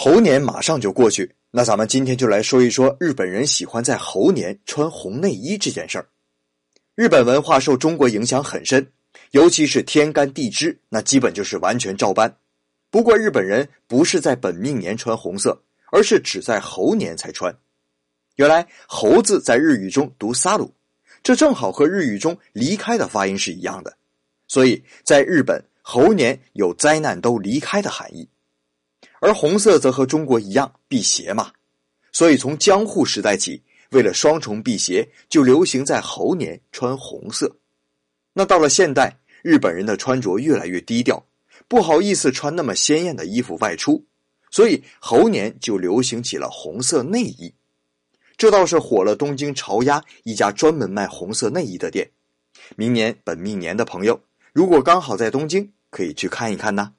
[0.00, 6.06] 猴年马上就过去，那咱们今天就来说一说日本人喜欢在猴年穿红内衣这件事儿。
[6.94, 8.92] 日本文化受中国影响很深，
[9.32, 12.32] 尤其是天干地支，那基本就是完全照搬。
[12.92, 17.52] 不过日本人不是在本命年穿红色，而是只在猴年才穿。
[18.36, 20.72] 原来“猴”字在日语中读“萨鲁”，
[21.24, 23.96] 这正好和日语中“离开”的发音是一样的，
[24.46, 28.28] 所以在日本猴年有灾难都离开的含义。
[29.20, 31.50] 而红色则和中国一样辟邪嘛，
[32.12, 37.56] 所以从江户时代起，为了双重辟邪，就流行在猴年穿红色。
[38.32, 41.24] 那到了现代，日本人的穿着越来越低调，
[41.66, 44.04] 不好意思穿那么鲜艳的衣服外出，
[44.50, 47.52] 所以猴年就流行起了红色内衣。
[48.36, 52.08] 这倒是火了东京朝鸭一家专门卖红色内衣的店。
[52.76, 54.20] 明年本命年的朋友，
[54.52, 56.92] 如果刚好在东京，可以去看一看呢。